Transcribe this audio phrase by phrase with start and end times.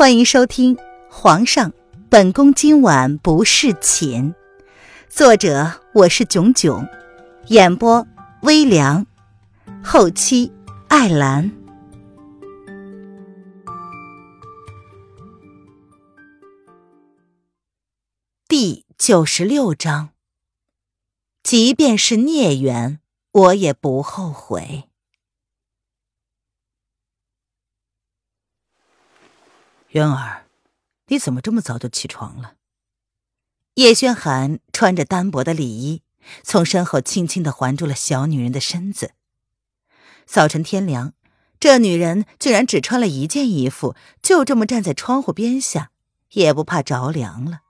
[0.00, 0.76] 欢迎收听
[1.10, 1.74] 《皇上，
[2.08, 4.32] 本宫今晚不侍寝》，
[5.10, 6.88] 作者我是囧囧，
[7.48, 8.06] 演播
[8.40, 9.06] 微凉，
[9.84, 10.50] 后期
[10.88, 11.52] 艾兰。
[18.48, 20.12] 第九十六章，
[21.42, 23.00] 即便是孽缘，
[23.32, 24.89] 我也不后悔。
[29.92, 30.46] 渊儿，
[31.08, 32.54] 你怎么这么早就起床了？
[33.74, 36.02] 叶轩寒穿着单薄的里衣，
[36.44, 39.14] 从身后轻轻的环住了小女人的身子。
[40.26, 41.14] 早晨天凉，
[41.58, 45.90] 这女人居然只穿了一件衣服，就这么站在窗户边下，
[46.34, 47.62] 也不怕着凉了。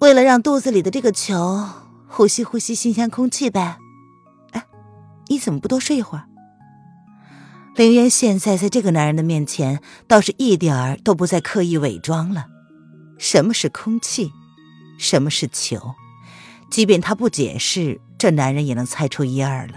[0.00, 1.68] 为了让肚子里的这个球
[2.08, 3.78] 呼吸呼吸新鲜空气呗。
[4.50, 4.66] 哎，
[5.28, 6.26] 你怎么不多睡一会儿？
[7.76, 12.46] 凌渊现在在这个男人的面前，倒是一点儿都不再刻意伪装了。
[13.16, 14.32] 什么是空气？
[14.98, 15.94] 什么是球？
[16.70, 19.74] 即便他不解释，这男人也能猜出一二了。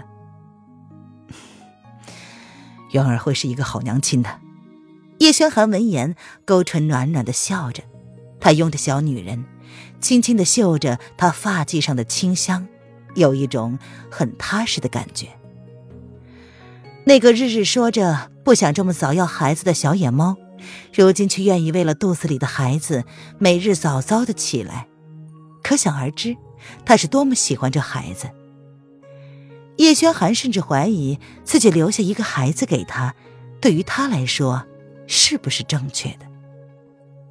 [2.92, 4.38] 渊儿会是一个好娘亲的。
[5.18, 7.82] 叶轩寒闻言，勾唇暖暖的笑着，
[8.38, 9.44] 他拥着小女人，
[10.00, 12.68] 轻轻的嗅着她发髻上的清香，
[13.14, 13.78] 有一种
[14.10, 15.28] 很踏实的感觉。
[17.06, 20.36] 那个日日说着不想这么早要孩子的小野猫，
[20.94, 23.04] 如今却愿意为了肚子里的孩子
[23.38, 24.88] 每日早早的起来，
[25.62, 26.34] 可想而知，
[26.86, 28.30] 他是多么喜欢这孩子。
[29.76, 33.14] 叶轩寒甚至怀疑自己留下一个孩子给他，
[33.60, 34.64] 对于他来说，
[35.06, 36.26] 是不是正确的？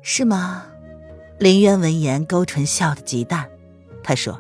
[0.04, 0.66] 是吗？
[1.40, 3.50] 林渊闻言勾唇笑得极淡，
[4.04, 4.40] 他说：“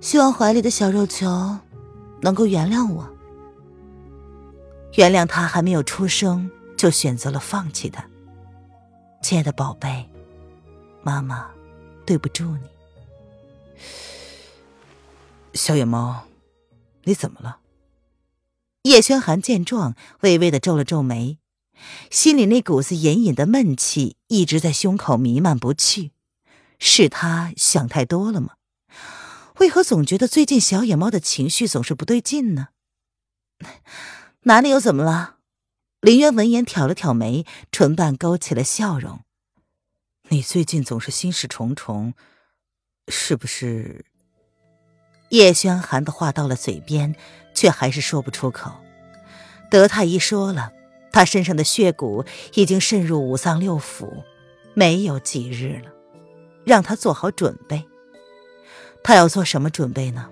[0.00, 1.56] 希望怀里的小肉球
[2.22, 3.08] 能够原谅我。”
[4.94, 8.04] 原谅他还没有出生就选择了放弃他，
[9.22, 10.08] 亲爱的宝贝，
[11.02, 11.48] 妈妈
[12.04, 12.62] 对不住你。
[15.54, 16.24] 小野猫，
[17.04, 17.58] 你怎么了？
[18.82, 21.38] 叶轩寒见状，微微的皱了皱眉，
[22.10, 26.12] 心里那股子隐隐的闷气一直在胸口弥漫不去。
[26.78, 28.54] 是他想太多了吗？
[29.58, 32.68] 为何总觉得最近小野猫的情绪总是不对劲呢？
[34.42, 35.36] 哪里又怎么了？
[36.00, 39.20] 林渊闻言挑了挑眉，唇瓣勾起了笑容。
[40.28, 42.14] 你最近总是心事重重，
[43.08, 44.04] 是不是？
[45.30, 47.16] 叶轩寒的话到了嘴边，
[47.52, 48.72] 却还是说不出口。
[49.70, 50.72] 德太医说了，
[51.12, 52.24] 他身上的血骨
[52.54, 54.22] 已经渗入五脏六腑，
[54.72, 55.90] 没有几日了，
[56.64, 57.84] 让他做好准备。
[59.02, 60.30] 他要做什么准备呢？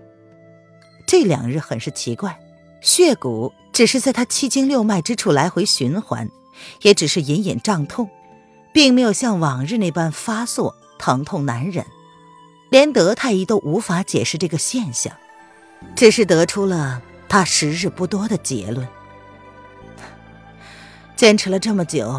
[1.06, 2.38] 这两日很是奇怪，
[2.80, 3.52] 血骨。
[3.76, 6.30] 只是在他七经六脉之处来回循环，
[6.80, 8.08] 也只是隐隐胀痛，
[8.72, 11.84] 并没有像往日那般发作，疼痛难忍。
[12.70, 15.14] 连德太医都无法解释这个现象，
[15.94, 18.88] 只是得出了他时日不多的结论。
[21.14, 22.18] 坚持了这么久，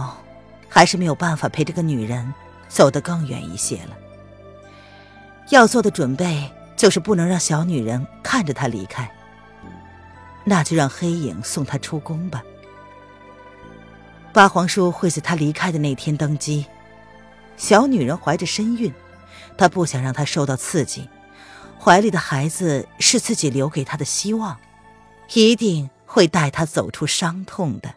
[0.69, 2.31] 还是没有办法陪这个女人
[2.67, 3.97] 走得更远一些了。
[5.50, 9.12] 要做的准备就是不能让小女人看着他离开。
[10.50, 12.41] 那就让黑影送他出宫吧。
[14.31, 16.66] 八皇叔会在他离开的那天登基。
[17.58, 18.94] 小女人怀着身孕，
[19.58, 21.09] 他不想让她受到刺激。
[21.78, 24.58] 怀里的孩子是自己留给她的希望，
[25.34, 27.94] 一定会带她走出伤痛的。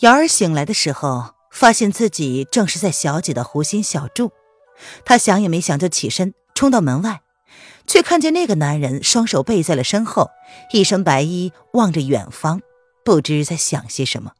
[0.00, 4.30] 瑶儿醒来的时候，发现自己正是在小姐的湖心小筑，
[5.06, 6.34] 她想也没想就起身。
[6.54, 7.20] 冲到门外，
[7.86, 10.30] 却看见那个男人双手背在了身后，
[10.72, 12.62] 一身白衣，望着远方，
[13.04, 14.32] 不知在想些什么。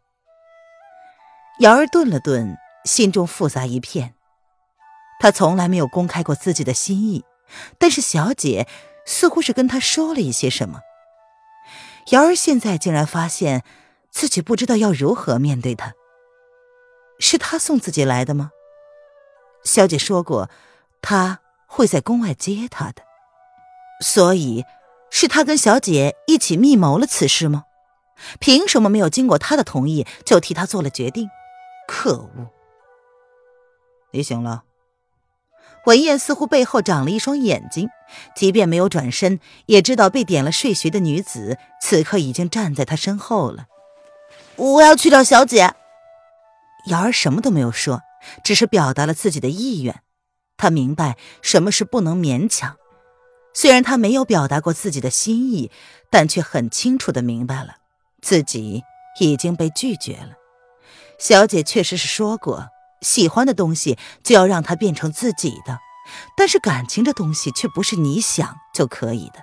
[1.61, 4.15] 瑶儿顿了顿，心中复杂一片。
[5.21, 7.25] 他从来没有公开过自己的心意，
[7.79, 8.67] 但是小姐
[9.05, 10.81] 似乎是跟他说了一些什么。
[12.11, 13.65] 瑶儿现在竟然发现
[14.11, 15.93] 自己不知道要如何面对他。
[17.21, 18.51] 是他送自己来的吗？
[19.65, 20.51] 小姐说过，
[21.03, 21.41] 他。
[21.75, 23.03] 会在宫外接他的，
[24.01, 24.65] 所以
[25.11, 27.65] 是他跟小姐一起密谋了此事吗？
[28.39, 31.29] 凭什么没有经过他的同意就替他做了决定？
[31.89, 32.49] 可恶！
[34.13, 34.63] 你醒了。
[35.87, 37.89] 文燕似乎背后长了一双眼睛，
[38.37, 43.67] 即便没有转身，也知道被点了睡穴的女子此刻已经站在他身后了。
[44.55, 45.75] 我要去找小姐。
[46.87, 48.03] 瑶儿什么都没有说，
[48.45, 50.01] 只是表达了自己的意愿。
[50.57, 52.77] 他明白什么是不能勉强，
[53.53, 55.71] 虽然他没有表达过自己的心意，
[56.11, 57.77] 但却很清楚的明白了
[58.23, 58.83] 自己
[59.21, 60.31] 已经被拒绝了。
[61.19, 62.69] 小姐确实是说过，
[63.03, 65.79] 喜欢的东西就要让它变成自己的，
[66.37, 69.41] 但是感情这东西却不是你想就可以的。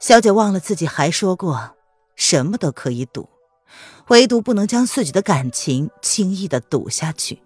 [0.00, 1.76] 小姐忘了自己还说过，
[2.14, 3.28] 什么都可以赌，
[4.08, 7.42] 唯独不能将自己的感情轻易的赌下去。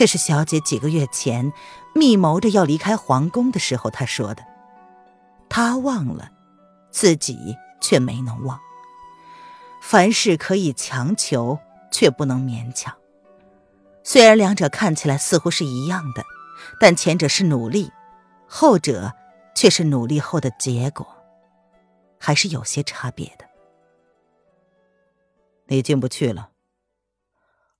[0.00, 1.52] 这是小姐几个月前
[1.94, 4.42] 密谋着要离开皇宫的时候，她说的。
[5.50, 6.30] 她忘了，
[6.90, 8.58] 自己却没能忘。
[9.82, 11.58] 凡事可以强求，
[11.92, 12.96] 却不能勉强。
[14.02, 16.24] 虽然两者看起来似乎是一样的，
[16.80, 17.92] 但前者是努力，
[18.46, 19.12] 后者
[19.54, 21.06] 却是努力后的结果，
[22.18, 23.44] 还是有些差别的。
[25.66, 26.49] 你进不去了。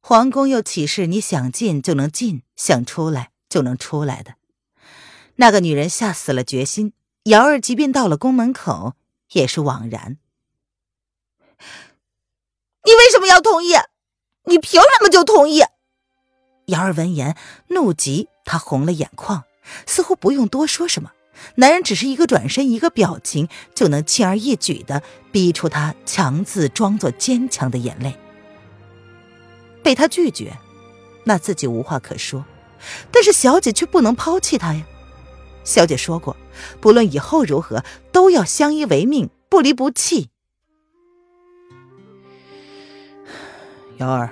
[0.01, 4.35] 皇宫又岂是你想进就能进，想出来就能出来的？
[5.37, 6.95] 那个女人下死了决心，
[7.25, 8.95] 瑶儿即便到了宫门口，
[9.33, 10.17] 也是枉然。
[12.85, 13.75] 你为什么要同意？
[14.45, 15.63] 你凭什么就同意？
[16.67, 17.37] 瑶儿闻言
[17.69, 19.45] 怒极，她红了眼眶，
[19.87, 21.13] 似乎不用多说什么，
[21.57, 28.19] 男人只是一个转身，一个表情，就能轻而易举的逼出她强自装作坚强的眼泪。
[29.83, 30.57] 被他拒绝，
[31.25, 32.45] 那自己无话可说，
[33.11, 34.87] 但是小姐却不能抛弃他呀。
[35.65, 36.37] 小姐说过，
[36.81, 40.31] 不论以后如何，都要相依为命，不离不弃。
[43.99, 44.31] 瑶儿，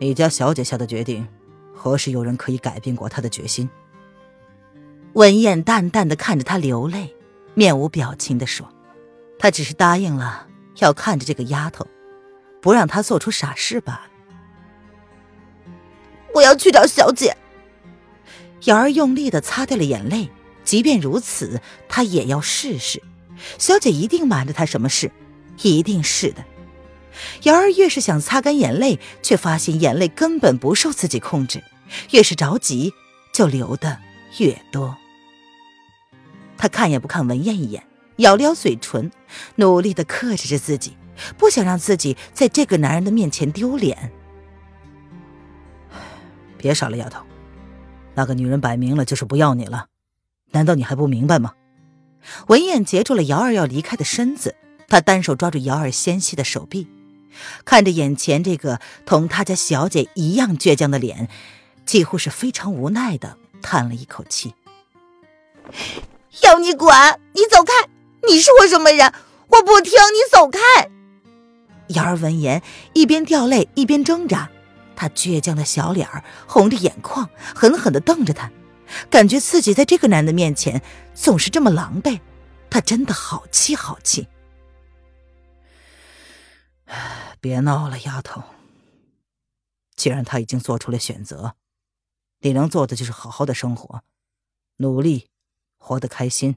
[0.00, 1.26] 你家小姐下的决定，
[1.72, 3.70] 何时有人可以改变过她的决心？
[5.12, 7.14] 文燕淡淡的看着他流泪，
[7.54, 8.68] 面无表情的说
[9.38, 10.48] ：“他只是答应了，
[10.80, 11.86] 要看着这个丫头，
[12.60, 14.06] 不让她做出傻事罢了。”
[16.34, 17.36] 我要去找小姐。
[18.64, 20.30] 瑶儿用力的擦掉了眼泪。
[20.64, 21.60] 即便如此，
[21.90, 23.02] 她也要试试。
[23.58, 25.12] 小姐一定瞒着她什么事，
[25.60, 26.42] 一定是的。
[27.42, 31.62] 瑶儿越是想擦干眼泪，却发现眼泪根本不受自己控制，
[32.12, 32.94] 越是着急，
[33.34, 33.98] 就流的
[34.38, 34.96] 越多。
[36.56, 39.12] 他看也不看文燕一眼，咬了咬嘴唇，
[39.56, 40.96] 努力的克制着自己，
[41.36, 44.10] 不想让自己在这个男人的面前丢脸。
[46.64, 47.20] 别傻了，丫头，
[48.14, 49.88] 那个女人摆明了就是不要你了，
[50.52, 51.52] 难道你还不明白吗？
[52.46, 54.56] 文燕截住了瑶儿要离开的身子，
[54.88, 56.88] 她单手抓住瑶儿纤细的手臂，
[57.66, 61.28] 看着眼前这个同他家小姐一样倔强的脸，
[61.84, 64.54] 几乎是非常无奈的叹了一口气
[66.44, 67.72] ：“要你管，你走开！
[68.26, 69.12] 你是我什么人？
[69.48, 70.58] 我不听，你走开！”
[71.92, 72.62] 瑶儿闻言，
[72.94, 74.48] 一边掉泪一边挣扎。
[74.96, 78.50] 他倔强的小脸儿红着眼眶，狠狠的瞪着他，
[79.10, 80.82] 感觉自己在这个男的面前
[81.14, 82.20] 总是这么狼狈，
[82.70, 84.28] 他真的好气好气。
[87.40, 88.42] 别闹了，丫头。
[89.96, 91.56] 既然他已经做出了选择，
[92.40, 94.02] 你能做的就是好好的生活，
[94.76, 95.28] 努力，
[95.78, 96.56] 活得开心。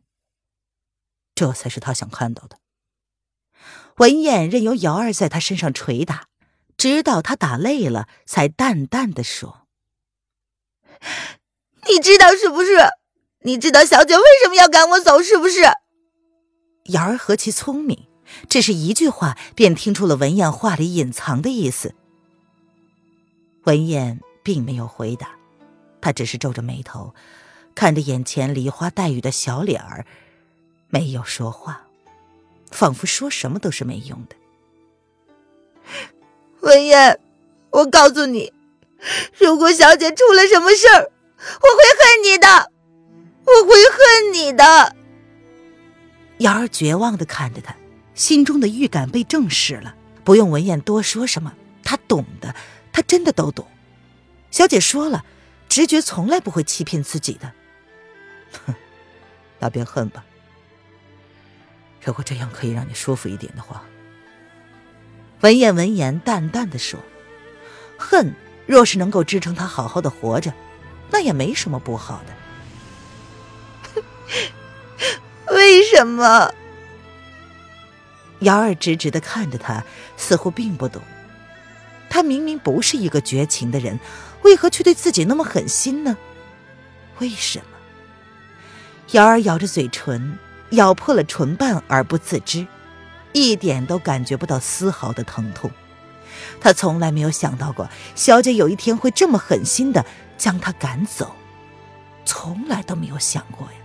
[1.36, 2.60] 这才是他想看到的。
[3.98, 6.28] 文燕任由瑶儿在他身上捶打。
[6.77, 9.68] 直到他打累了，才淡淡的说
[11.89, 12.77] ：“你知道是不是？
[13.41, 15.62] 你知道小姐为什么要赶我走是不是？”
[16.90, 18.07] 瑶儿何其聪明，
[18.47, 21.95] 只是一句话便听出了文燕话里隐藏的意思。
[23.63, 25.35] 文燕并没有回答，
[25.99, 27.13] 她只是皱着眉头，
[27.75, 30.06] 看着眼前梨花带雨的小脸儿，
[30.90, 31.87] 没有说话，
[32.71, 34.35] 仿佛说什么都是没用的。
[36.68, 37.18] 文燕，
[37.69, 38.52] 我告诉你，
[39.40, 41.09] 如果小姐出了什么事儿，
[41.40, 42.71] 我会恨你的，
[43.45, 44.94] 我会恨你的。
[46.40, 47.74] 瑶儿绝望的看着他，
[48.14, 49.95] 心中的预感被证实了。
[50.26, 51.54] 不用文燕多说什么，
[51.86, 52.54] 他懂的，
[52.92, 53.66] 他真的都懂。
[54.52, 55.24] 小姐说了，
[55.69, 57.54] 直觉从来不会欺骗自己的。
[58.66, 58.76] 哼，
[59.59, 60.26] 那便恨吧。
[62.04, 63.86] 如果这样可以让你舒服一点的话。
[65.41, 66.99] 文燕闻言，淡淡的说
[67.97, 68.33] ：“恨，
[68.65, 70.51] 若是能够支撑他好好的活着，
[71.11, 74.01] 那也没什么不好的。
[75.53, 76.51] 为什么？”
[78.41, 79.83] 瑶儿直直的看着他，
[80.15, 81.01] 似乎并不懂。
[82.09, 83.99] 他明明不是一个绝情的人，
[84.44, 86.17] 为何却对自己那么狠心呢？
[87.19, 87.65] 为什么？
[89.11, 90.37] 瑶儿咬着嘴唇，
[90.71, 92.65] 咬破了唇瓣而不自知。
[93.34, 95.69] 一点都感觉不到丝毫的疼痛，
[96.60, 100.06] 他从来没有想到过小姐有一天会这么狠心的
[100.38, 101.36] 将他赶走，
[102.26, 103.78] 从来都没有想过呀。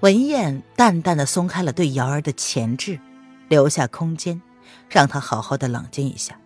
[0.00, 3.00] 文燕淡淡的松开了对瑶儿的钳制，
[3.48, 4.40] 留下空间，
[4.88, 6.38] 让她好好的冷静一下。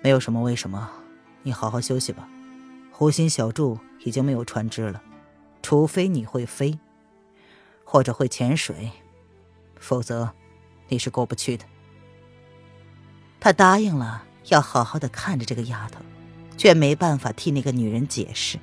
[0.00, 0.88] 没有什么为什么，
[1.42, 2.28] 你好好休息吧。
[2.92, 5.02] 湖心小筑已经没有船只了，
[5.60, 6.78] 除非你会飞，
[7.84, 8.92] 或者会潜水，
[9.80, 10.32] 否则
[10.88, 11.64] 你是过不去的。
[13.40, 16.00] 他答应了，要好好的看着这个丫头，
[16.56, 18.58] 却没办法替那个女人解释。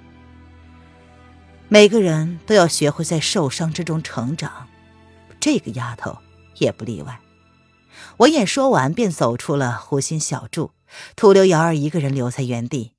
[1.68, 4.68] 每个人都要学会在受伤之中成长，
[5.40, 6.18] 这个丫头
[6.58, 7.20] 也不例外。
[8.18, 10.72] 闻言说完，便走出了湖心小筑，
[11.16, 12.94] 徒留瑶儿一个人留在原地。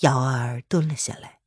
[0.00, 1.40] 瑶儿蹲了下来，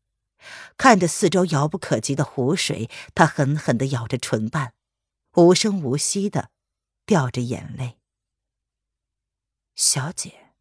[0.78, 4.74] 看着四周遥不可及的湖水，她狠狠地咬着唇瓣，
[5.36, 6.52] 无声无息的
[7.06, 7.98] 掉着眼泪。
[9.76, 10.54] 小姐，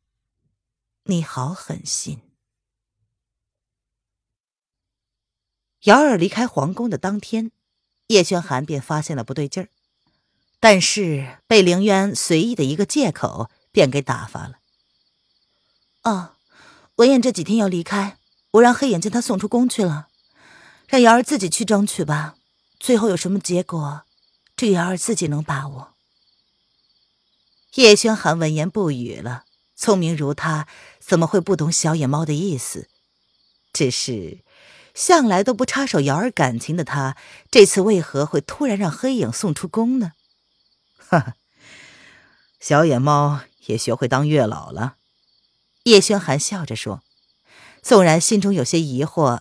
[1.05, 2.23] 你好狠心。
[5.83, 7.50] 瑶儿离开皇宫的当天，
[8.07, 9.69] 叶轩寒便发现了不对劲儿，
[10.59, 14.61] 但是被凌渊随意的一个借口便给打发了。
[16.05, 16.37] 哦，
[16.95, 18.17] 文燕这几天要离开，
[18.52, 20.09] 我让黑眼将她送出宫去了，
[20.88, 22.37] 让瑶儿自己去争取吧。
[22.81, 24.07] 最后有什么结果，
[24.62, 25.95] 这瑶儿自己能把握。
[27.75, 30.69] 叶轩寒闻言不语了，聪明如他，
[31.00, 32.88] 怎么会不懂小野猫的意思？
[33.73, 34.45] 只是。
[34.95, 37.16] 向来都不插手瑶儿感情的他，
[37.50, 40.12] 这次为何会突然让黑影送出宫呢？
[40.97, 41.35] 哈哈，
[42.61, 44.95] 小野猫也学会当月老了。
[45.83, 47.02] 叶轩寒笑着说，
[47.83, 49.40] 纵然心中有些疑惑，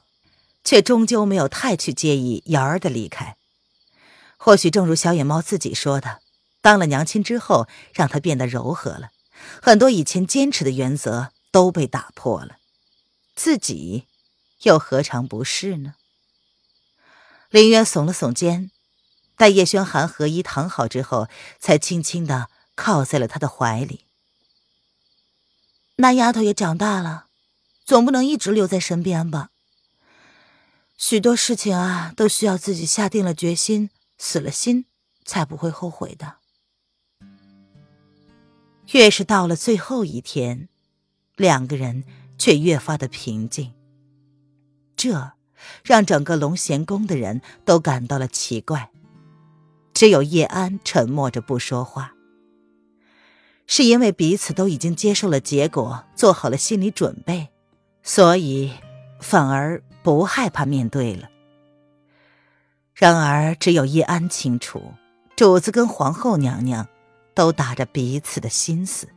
[0.63, 3.37] 却终究没有太去介意瑶儿的离开。
[4.43, 6.19] 或许正如小野猫自己说的，
[6.61, 9.11] 当了娘亲之后，让她变得柔和了，
[9.61, 12.57] 很多以前坚持的原则都被打破了，
[13.35, 14.07] 自己。
[14.63, 15.93] 又何尝不是呢？
[17.51, 18.71] 林渊耸了耸肩，
[19.37, 21.27] 待叶轩寒和衣躺好之后，
[21.59, 24.05] 才轻轻的靠在了他的怀里。
[25.97, 27.27] 那丫头也长大了，
[27.85, 29.49] 总不能一直留在身边吧？
[30.97, 33.91] 许多事情啊，都需要自己下定了决心、
[34.23, 34.85] 死了心，
[35.25, 36.35] 才不会后悔的。
[38.91, 40.69] 越是到了最后一天，
[41.35, 42.03] 两个人
[42.37, 43.73] 却越发的平静。
[44.95, 45.31] 这
[45.83, 48.91] 让整个龙贤宫的人都感到了奇怪，
[49.91, 52.13] 只有叶安沉默着不说话。
[53.65, 57.49] 是因为彼此都已经接受了结果，做好了心理准备，
[58.03, 58.71] 所以
[59.19, 61.30] 反而不害怕面对了。
[63.01, 64.93] 然而，只有叶安清楚，
[65.35, 66.87] 主子跟皇后娘娘
[67.33, 69.09] 都打着彼此的心思。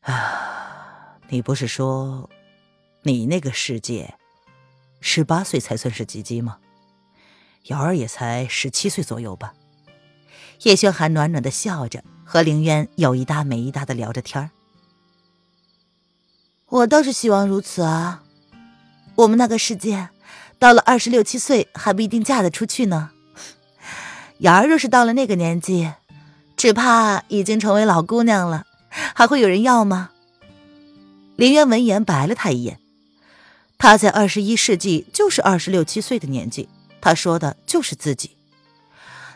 [0.00, 2.30] 啊，你不是说？
[3.02, 4.14] 你那个世界，
[5.02, 6.56] 十八岁才算是及笄吗？
[7.64, 9.52] 瑶儿也才十七岁左右吧。
[10.62, 14.48] 叶轩寒暖暖的笑着，和凌渊有一搭没一搭的聊着天儿。
[16.68, 18.22] 我倒是希望如此啊。
[19.16, 20.08] 我们那个世界，
[20.58, 23.10] 到了二十六七岁还不一定嫁得出去呢。
[24.38, 25.92] 瑶儿若是到了那个年纪，
[26.56, 28.64] 只怕已经成为老姑娘了，
[29.14, 30.10] 还会有人要吗？
[31.36, 32.78] 林渊闻言白了他一眼。
[33.78, 36.68] 他在二十一世纪就是二十六七岁的年纪，
[37.00, 38.30] 他说的就是自己。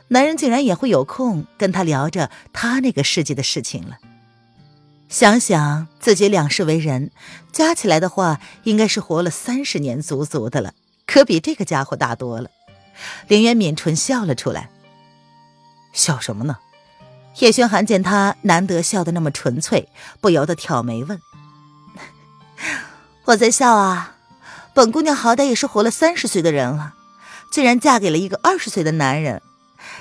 [0.09, 3.99] 男人竟然也会有空跟他聊着他那个世纪的事情了。
[5.09, 7.11] 想想自己两世为人，
[7.53, 10.73] 加起来的话，应该是活了三十年足足的了，
[11.11, 12.51] 可比这个家伙大多了。
[13.27, 14.71] 林渊抿唇笑了出来。
[15.93, 16.59] 笑什么呢？
[17.39, 19.89] 叶轩寒见他难得笑得那么纯粹，
[20.21, 21.21] 不由得挑眉问
[23.27, 24.15] ：“我在笑啊。”
[24.73, 26.95] 本姑娘好歹也是活了三十岁的人了，
[27.51, 29.43] 竟然嫁给了一个二十岁的男人，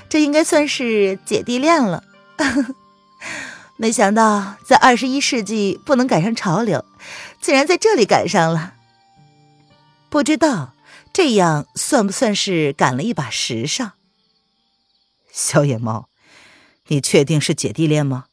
[0.08, 2.04] 这应该算是姐弟恋了。
[3.76, 6.84] 没想到在二十一世纪不能赶上潮流，
[7.40, 8.74] 竟然在这里赶上了。
[10.08, 10.72] 不知道
[11.12, 13.92] 这样算不算是赶了一把时尚？
[15.32, 16.08] 小野猫，
[16.88, 18.26] 你确定是姐弟恋吗？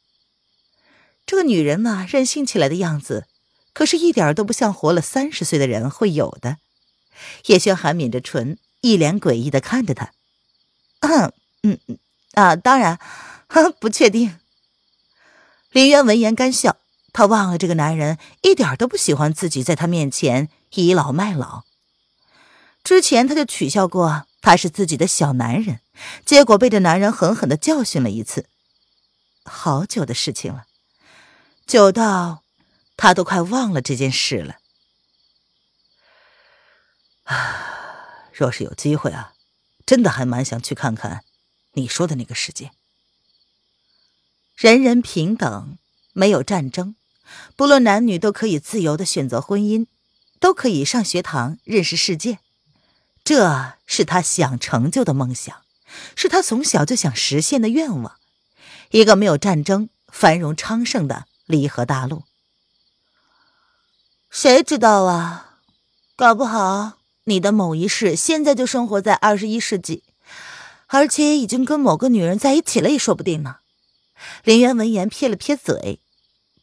[1.26, 3.28] 这个女人嘛，任性起来的样子。
[3.74, 6.58] 可是，一点都不像活了三十岁的人会有的。
[7.46, 10.14] 叶轩寒抿着唇，一脸诡异的看着他。
[11.02, 11.32] 嗯
[11.62, 11.78] 嗯
[12.34, 13.00] 啊，当然，
[13.80, 14.40] 不确定。
[15.70, 16.78] 林渊闻言干笑，
[17.14, 21.67] 他忘了这个男人一点都不喜欢自己在他面前倚老卖老。
[22.88, 25.82] 之前他就取笑过他是自己的小男人，
[26.26, 28.48] 结果被这男人狠狠的教训了一次。
[29.44, 30.68] 好久的事情了，
[31.66, 32.44] 久到。
[32.96, 34.56] 他都快忘了这件事了。
[37.26, 39.34] 啊，若是有机会啊，
[39.86, 41.26] 真的还蛮想去看看
[41.74, 42.72] 你说的那个世界。
[44.56, 45.78] 人人平等，
[46.14, 46.96] 没有战争，
[47.58, 49.88] 不论男女都可以自由的选择婚姻，
[50.40, 52.40] 都可以上学堂认识世界。
[53.28, 55.64] 这是他想成就的梦想，
[56.16, 58.16] 是他从小就想实现的愿望。
[58.92, 62.24] 一个没有战争、繁荣昌盛的离合大陆。
[64.30, 65.58] 谁知道啊？
[66.16, 70.06] 搞不好你的某一世现在就生活在二十一世纪，
[70.88, 73.58] 而且已经跟某个女人在一起了也说不定呢。
[74.46, 76.00] 林渊闻言撇了撇嘴，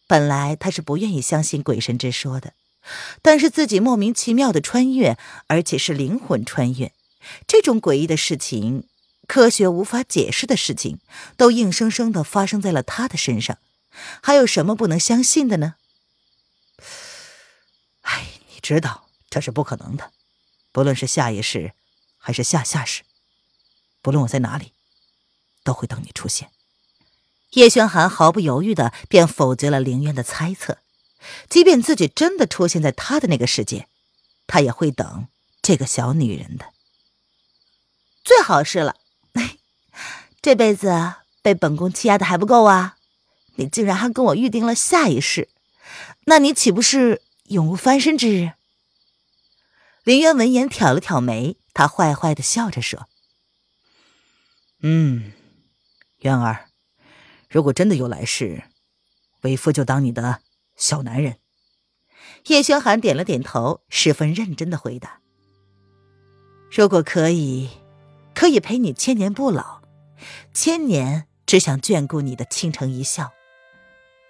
[0.07, 2.55] 本来他是不愿意相信鬼神之说的，
[3.23, 6.93] 但是自己莫名其妙的穿越，而且是灵魂穿越，
[7.47, 8.87] 这种诡异的事情，
[9.27, 11.01] 科学无法解释的事情，
[11.37, 13.59] 都硬生生的发生在了他的身上，
[14.23, 15.77] 还有什么不能相信的呢？
[18.03, 20.13] 哎，你知道这是不可能的，
[20.73, 21.73] 不论是下一世，
[22.19, 23.03] 还是下下世，
[24.03, 24.73] 不论我在哪里，
[25.63, 26.51] 都会等你出现。
[27.53, 30.79] 叶轩寒毫不犹豫的便否决了凌渊的猜测，
[31.49, 33.89] 即便自己真的出现在他的那个世界，
[34.47, 35.29] 他也会等
[35.63, 36.73] 这个小女人的。
[38.25, 38.97] 最好是了，
[40.41, 42.97] 这辈子被本宫欺压的还不够啊！
[43.57, 45.49] 你竟然还跟我预定了下一世，
[46.25, 47.23] 那你岂不是？
[47.49, 48.53] 永无翻身之日。
[50.03, 53.07] 林渊闻言挑了挑眉，他坏坏的笑着说
[54.81, 55.33] ：“嗯，
[56.21, 56.71] 渊儿，
[57.49, 58.65] 如果真的有来世，
[59.43, 60.41] 为夫就当你的
[60.77, 61.37] 小男人。”
[62.49, 65.21] 叶轩寒点了点头，十分认真的回答
[66.71, 67.69] ：“如果可以，
[68.35, 69.83] 可以陪你千年不老，
[70.53, 73.33] 千年只想眷顾你的倾城一笑。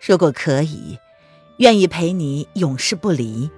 [0.06, 0.98] 如果可以。”
[1.58, 3.48] 愿意陪你永世不离，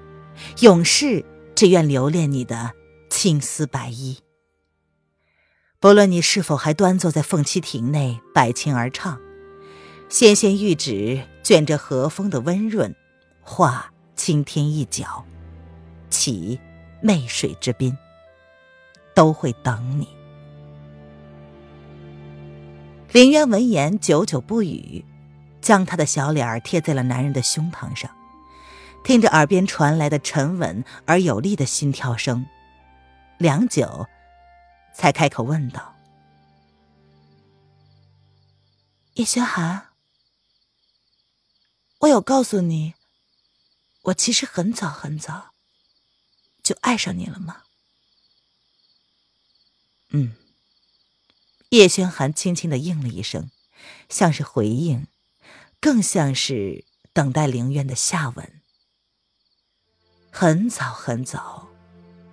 [0.60, 1.24] 永世
[1.54, 2.72] 只愿留恋你的
[3.08, 4.18] 青丝白衣。
[5.80, 9.18] 不论你是否还端坐在凤栖亭内摆琴而唱，
[10.08, 12.94] 纤纤玉指卷着和风的温润，
[13.40, 15.24] 画青天一角，
[16.10, 16.58] 起
[17.00, 17.96] 媚水之滨，
[19.14, 20.08] 都会等你。
[23.12, 25.04] 林渊闻言，久久不语。
[25.62, 28.08] 将他的小脸儿贴在了男人的胸膛上，
[29.02, 32.46] 听着耳边传来的沉稳而有力的心跳声，
[33.38, 34.06] 良久，
[34.94, 35.96] 才开口问道
[39.14, 39.85] ：“叶轩寒，
[42.06, 42.94] 我有告诉你，
[44.02, 45.50] 我其实很早很早
[46.62, 47.64] 就爱上你了吗
[50.10, 50.36] ？”“嗯。”
[51.70, 53.50] 叶轩寒轻轻的应了一声，
[54.08, 55.08] 像是回应。
[55.80, 58.62] 更像是等待凌渊的下文。
[60.30, 61.68] 很早很早，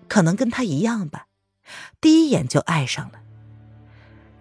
[0.08, 1.28] 可能跟他一样吧，
[2.00, 3.23] 第一眼就爱上了。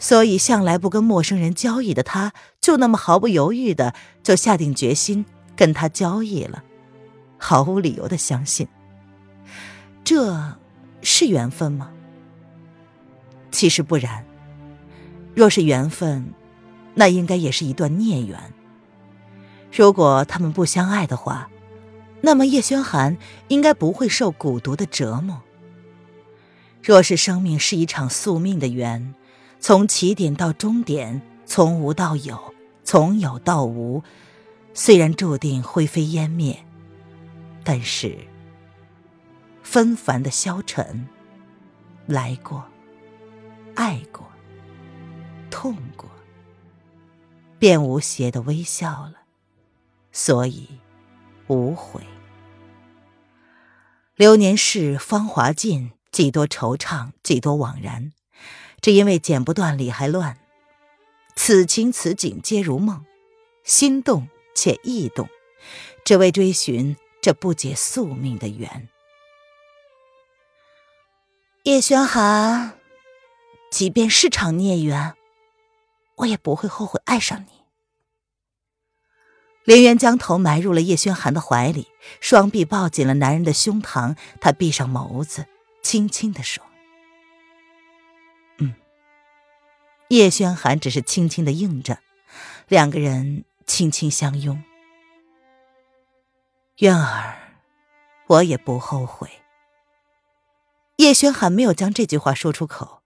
[0.03, 6.65] 所以向来不跟陌生人交易的他，就那么毫不犹豫的就下定决心跟他交易了，
[7.39, 8.67] 毫无理由的相信。
[10.03, 10.57] 这
[11.03, 11.93] 是缘分吗？
[13.53, 14.27] 其实不然。
[15.37, 16.35] 若是缘分，
[16.95, 18.37] 那应该也是一段孽缘。
[19.71, 21.49] 如果他们不相爱的话，
[22.23, 25.41] 那么叶轩寒应该不会受蛊毒的折磨。
[26.83, 29.15] 若是生命是一场宿命的缘，
[29.63, 34.03] 从起点到终点，从无到有，从有到无，
[34.75, 36.67] 虽然注定灰飞烟灭，
[37.63, 38.19] 但是
[39.63, 41.07] 纷繁的消沉，
[42.07, 42.65] 来过，
[43.77, 44.27] 爱过，
[45.49, 46.11] 痛过，
[47.61, 49.15] 便无邪的微笑了。
[50.11, 50.67] 所以，
[51.47, 52.03] 无悔。
[54.17, 58.13] 流年逝，芳华尽，几多惆怅，几多惘然，
[58.83, 60.37] 只因为剪不断，理还乱。
[61.37, 63.07] 此情此景皆如梦，
[63.65, 65.29] 心动且意动，
[66.05, 68.89] 只为追寻这不解宿命的缘。
[71.63, 72.77] 叶轩寒，
[73.71, 75.15] 即便是场孽缘，
[76.17, 77.63] 我也不会后悔爱上你。
[79.65, 81.87] 林渊将头埋入了叶轩寒的怀里，
[82.21, 84.17] 双臂抱紧了男人的胸膛。
[84.41, 85.47] 他闭上眸子，
[85.85, 86.65] 轻轻的说
[90.13, 91.97] ：“叶轩寒只是轻轻的应着，
[92.69, 94.63] 两个人轻轻相拥。
[96.81, 97.35] 渊儿，
[98.27, 99.31] 我也不后悔。
[100.97, 103.01] 叶轩寒没有将这句话说出口，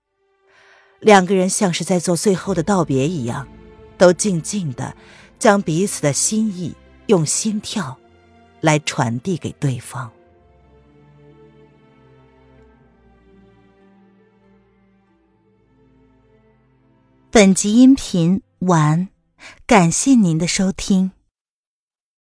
[0.98, 3.46] 两个人像是在做最后的道别一样，
[3.96, 4.96] 都静静的。
[5.38, 6.74] 将彼此的心意
[7.06, 7.96] 用心跳
[8.60, 10.10] 来传递给对方。
[17.36, 19.08] 本集音频完，
[19.66, 21.10] 感谢您的收听。